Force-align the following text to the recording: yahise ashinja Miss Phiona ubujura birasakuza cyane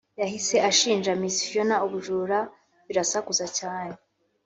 yahise 0.21 0.55
ashinja 0.69 1.11
Miss 1.21 1.37
Phiona 1.47 1.75
ubujura 1.85 2.39
birasakuza 2.87 3.45
cyane 3.57 3.95